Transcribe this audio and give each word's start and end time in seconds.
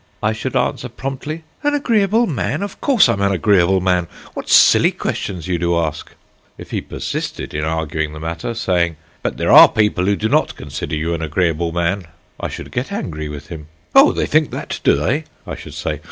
I 0.23 0.33
should 0.33 0.55
answer 0.55 0.89
promptly: 0.89 1.43
"An 1.61 1.75
agreeable 1.75 2.25
man! 2.25 2.63
Of 2.63 2.81
course 2.81 3.07
I'm 3.07 3.21
an 3.21 3.31
agreeable 3.31 3.81
man. 3.81 4.07
What 4.33 4.49
silly 4.49 4.89
questions 4.89 5.47
you 5.47 5.59
do 5.59 5.77
ask!" 5.77 6.15
If 6.57 6.71
he 6.71 6.81
persisted 6.81 7.53
in 7.53 7.63
arguing 7.65 8.13
the 8.13 8.19
matter, 8.19 8.55
saying: 8.55 8.95
"But 9.21 9.37
there 9.37 9.51
are 9.51 9.69
people 9.69 10.05
who 10.07 10.15
do 10.15 10.27
not 10.27 10.55
consider 10.55 10.95
you 10.95 11.13
an 11.13 11.21
agreeable 11.21 11.71
man." 11.71 12.07
I 12.39 12.47
should 12.47 12.71
get 12.71 12.91
angry 12.91 13.29
with 13.29 13.49
him. 13.49 13.67
"Oh, 13.93 14.11
they 14.11 14.25
think 14.25 14.49
that, 14.49 14.79
do 14.83 14.95
they?" 14.95 15.25
I 15.45 15.53
should 15.55 15.75
say. 15.75 15.99